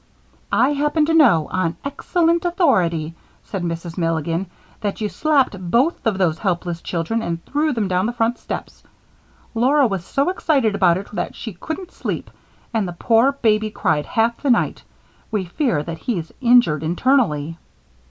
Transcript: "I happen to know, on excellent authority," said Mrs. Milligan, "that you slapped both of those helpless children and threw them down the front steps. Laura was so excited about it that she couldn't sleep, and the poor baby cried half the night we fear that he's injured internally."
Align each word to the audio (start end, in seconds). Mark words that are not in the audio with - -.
"I 0.51 0.69
happen 0.73 1.05
to 1.05 1.13
know, 1.13 1.47
on 1.51 1.75
excellent 1.85 2.43
authority," 2.43 3.13
said 3.43 3.61
Mrs. 3.61 3.99
Milligan, 3.99 4.47
"that 4.79 4.99
you 4.99 5.09
slapped 5.09 5.55
both 5.69 6.07
of 6.07 6.17
those 6.17 6.39
helpless 6.39 6.81
children 6.81 7.21
and 7.21 7.45
threw 7.45 7.71
them 7.71 7.87
down 7.87 8.07
the 8.07 8.11
front 8.11 8.39
steps. 8.39 8.81
Laura 9.53 9.85
was 9.85 10.03
so 10.03 10.29
excited 10.29 10.73
about 10.73 10.97
it 10.97 11.11
that 11.13 11.35
she 11.35 11.53
couldn't 11.53 11.91
sleep, 11.91 12.31
and 12.73 12.87
the 12.87 12.93
poor 12.93 13.33
baby 13.43 13.69
cried 13.69 14.07
half 14.07 14.41
the 14.41 14.49
night 14.49 14.81
we 15.29 15.45
fear 15.45 15.83
that 15.83 15.99
he's 15.99 16.31
injured 16.41 16.81
internally." 16.81 17.59